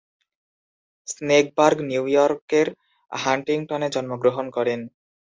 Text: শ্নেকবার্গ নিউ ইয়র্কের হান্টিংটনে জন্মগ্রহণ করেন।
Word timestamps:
শ্নেকবার্গ 1.07 1.77
নিউ 1.89 2.03
ইয়র্কের 2.07 2.67
হান্টিংটনে 3.11 3.87
জন্মগ্রহণ 3.95 4.45
করেন। 4.57 4.79